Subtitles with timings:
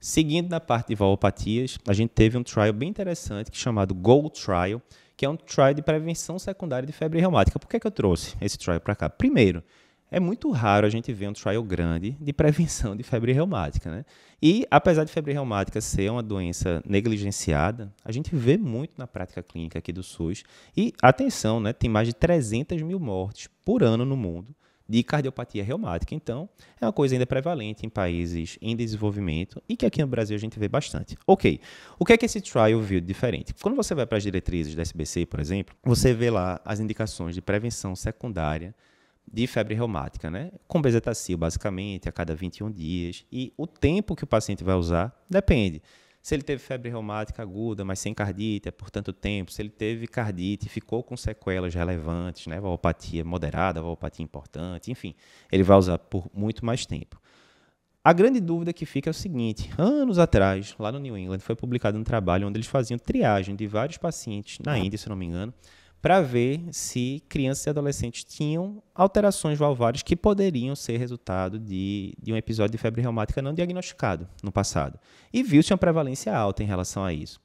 [0.00, 4.80] Seguindo na parte de valvopatias, a gente teve um trial bem interessante chamado GO Trial,
[5.16, 7.58] que é um trial de prevenção secundária de febre reumática.
[7.58, 9.10] Por que, é que eu trouxe esse trial para cá?
[9.10, 9.60] Primeiro,
[10.08, 14.04] é muito raro a gente ver um trial grande de prevenção de febre reumática, né?
[14.40, 19.42] E apesar de febre reumática ser uma doença negligenciada, a gente vê muito na prática
[19.42, 20.44] clínica aqui do SUS.
[20.76, 21.72] E atenção, né?
[21.72, 24.54] Tem mais de 300 mil mortes por ano no mundo
[24.88, 26.14] de cardiopatia reumática.
[26.14, 26.48] Então,
[26.80, 30.38] é uma coisa ainda prevalente em países em desenvolvimento e que aqui no Brasil a
[30.38, 31.16] gente vê bastante.
[31.26, 31.60] Ok,
[31.98, 33.54] o que é que esse trial viu de diferente?
[33.60, 37.34] Quando você vai para as diretrizes da SBC, por exemplo, você vê lá as indicações
[37.34, 38.74] de prevenção secundária
[39.30, 40.50] de febre reumática, né?
[40.66, 43.26] Com bezetacil, basicamente, a cada 21 dias.
[43.30, 45.82] E o tempo que o paciente vai usar depende.
[46.22, 49.52] Se ele teve febre reumática aguda, mas sem cardite, é por tanto tempo.
[49.52, 52.60] Se ele teve cardite e ficou com sequelas relevantes, né?
[52.60, 55.14] Valvopatia moderada, valvopatia importante, enfim,
[55.50, 57.20] ele vai usar por muito mais tempo.
[58.02, 61.54] A grande dúvida que fica é o seguinte: anos atrás, lá no New England, foi
[61.54, 65.26] publicado um trabalho onde eles faziam triagem de vários pacientes, na Índia, se não me
[65.26, 65.52] engano,
[66.00, 72.32] para ver se crianças e adolescentes tinham alterações valvares que poderiam ser resultado de, de
[72.32, 74.98] um episódio de febre reumática não diagnosticado no passado.
[75.32, 77.40] E viu-se uma prevalência alta em relação a isso.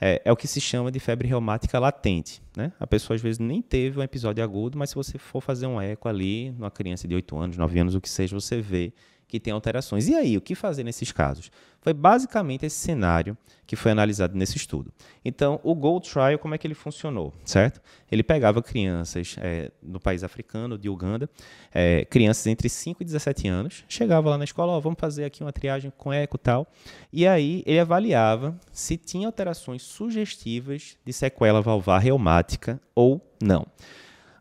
[0.00, 2.42] É, é, o que se chama de febre reumática latente.
[2.56, 2.70] Né?
[2.78, 5.80] A pessoa às vezes nem teve um episódio agudo, mas se você for fazer um
[5.80, 8.92] eco ali, numa criança de 8 anos, 9 anos, o que seja, você vê
[9.28, 10.08] que tem alterações.
[10.08, 11.50] E aí, o que fazer nesses casos?
[11.80, 14.92] Foi basicamente esse cenário que foi analisado nesse estudo.
[15.24, 17.80] Então, o Gold Trial, como é que ele funcionou, certo?
[18.10, 21.28] Ele pegava crianças é, no país africano, de Uganda,
[21.72, 25.52] é, crianças entre 5 e 17 anos, chegava lá na escola, vamos fazer aqui uma
[25.52, 26.66] triagem com eco e tal,
[27.12, 33.66] e aí ele avaliava se tinha alterações sugestivas de sequela valvar reumática ou não.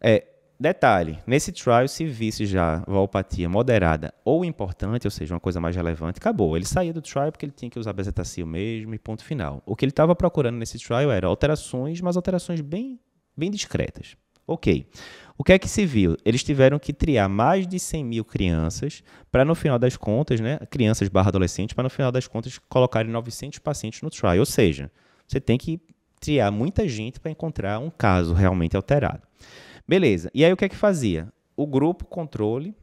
[0.00, 0.24] É,
[0.62, 5.74] Detalhe, nesse trial, se visse já valpatia moderada ou importante, ou seja, uma coisa mais
[5.74, 6.56] relevante, acabou.
[6.56, 9.60] Ele saía do trial porque ele tinha que usar bezetacil mesmo e ponto final.
[9.66, 13.00] O que ele estava procurando nesse trial era alterações, mas alterações bem,
[13.36, 14.16] bem discretas.
[14.46, 14.86] Ok.
[15.36, 16.16] O que é que se viu?
[16.24, 19.02] Eles tiveram que triar mais de 100 mil crianças
[19.32, 23.10] para, no final das contas, né, crianças barra adolescentes, para, no final das contas, colocarem
[23.10, 24.38] 900 pacientes no trial.
[24.38, 24.92] Ou seja,
[25.26, 25.80] você tem que
[26.20, 29.22] triar muita gente para encontrar um caso realmente alterado.
[29.86, 30.30] Beleza.
[30.34, 31.32] E aí o que é que fazia?
[31.56, 32.74] O grupo controle,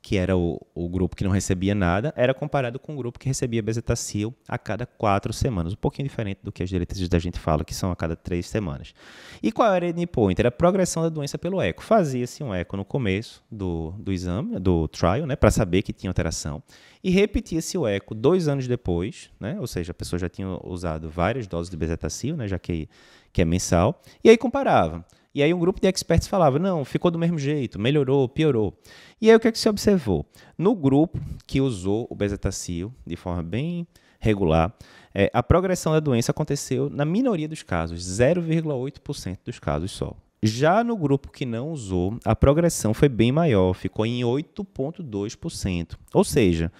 [0.00, 3.26] que era o, o grupo que não recebia nada, era comparado com o grupo que
[3.26, 5.72] recebia bezetacil a cada quatro semanas.
[5.72, 8.46] Um pouquinho diferente do que as diretrizes da gente fala, que são a cada três
[8.46, 8.94] semanas.
[9.42, 10.38] E qual era o endpoint?
[10.38, 11.82] Era a progressão da doença pelo eco.
[11.82, 16.10] Fazia-se um eco no começo do, do exame, do trial, né, para saber que tinha
[16.10, 16.62] alteração.
[17.02, 21.08] E repetia-se o eco dois anos depois, né, ou seja, a pessoa já tinha usado
[21.08, 22.90] várias doses de bezetacil, né, já que,
[23.32, 25.02] que é mensal, e aí comparava.
[25.34, 28.72] E aí um grupo de experts falava, não, ficou do mesmo jeito, melhorou, piorou.
[29.20, 30.24] E aí o que, é que se observou?
[30.56, 33.86] No grupo que usou o bezetacil de forma bem
[34.20, 34.72] regular,
[35.12, 40.16] é, a progressão da doença aconteceu na minoria dos casos, 0,8% dos casos só.
[40.40, 45.96] Já no grupo que não usou, a progressão foi bem maior, ficou em 8,2%.
[46.12, 46.70] Ou seja,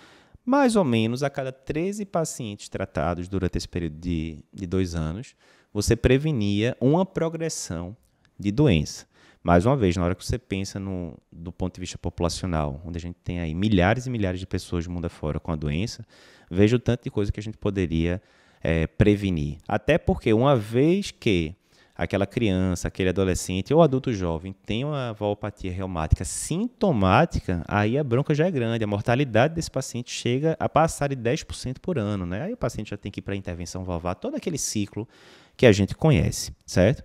[0.44, 5.34] mais ou menos a cada 13 pacientes tratados durante esse período de, de dois anos,
[5.72, 7.96] você prevenia uma progressão
[8.38, 9.06] de doença.
[9.42, 12.96] Mais uma vez, na hora que você pensa no, do ponto de vista populacional, onde
[12.96, 16.04] a gente tem aí milhares e milhares de pessoas de mundo afora com a doença,
[16.50, 18.22] veja o tanto de coisa que a gente poderia
[18.62, 19.58] é, prevenir.
[19.68, 21.54] Até porque, uma vez que
[21.94, 28.34] aquela criança, aquele adolescente ou adulto jovem tem uma valvopatia reumática sintomática, aí a bronca
[28.34, 28.82] já é grande.
[28.82, 32.26] A mortalidade desse paciente chega a passar de 10% por ano.
[32.26, 32.42] Né?
[32.42, 35.06] Aí o paciente já tem que ir para intervenção valvar, todo aquele ciclo
[35.56, 37.04] que a gente conhece, certo?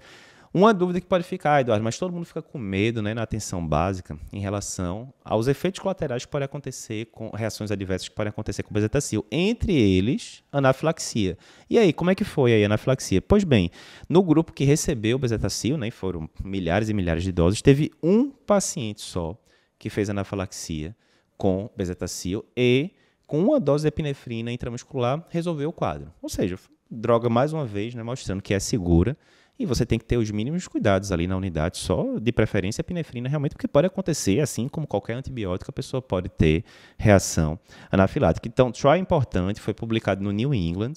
[0.52, 3.66] Uma dúvida que pode ficar, Eduardo, mas todo mundo fica com medo né, na atenção
[3.66, 8.64] básica em relação aos efeitos colaterais que podem acontecer com reações adversas que podem acontecer
[8.64, 11.38] com o bezetacil, entre eles anafilaxia.
[11.70, 13.22] E aí, como é que foi a anafilaxia?
[13.22, 13.70] Pois bem,
[14.10, 18.31] no grupo que recebeu o bezetacil, né, foram milhares e milhares de doses, teve um
[18.31, 19.40] paciente só
[19.78, 20.96] que fez anafilaxia
[21.38, 22.90] com bezetacil e
[23.30, 26.12] com uma dose de epinefrina intramuscular resolveu o quadro.
[26.20, 26.58] Ou seja,
[26.90, 29.16] droga mais uma vez, né, mostrando que é segura
[29.60, 33.30] e você tem que ter os mínimos cuidados ali na unidade, só de preferência epinefrina,
[33.30, 36.64] realmente, porque pode acontecer, assim como qualquer antibiótico, a pessoa pode ter
[36.98, 37.60] reação
[37.92, 38.48] anafilática.
[38.48, 40.94] Então, é importante, foi publicado no New England.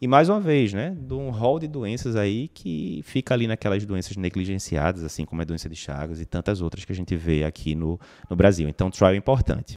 [0.00, 3.84] E mais uma vez, né, de um rol de doenças aí que fica ali naquelas
[3.86, 7.44] doenças negligenciadas, assim como a doença de Chagas e tantas outras que a gente vê
[7.44, 7.98] aqui no,
[8.28, 8.68] no Brasil.
[8.68, 9.74] Então, trial importante.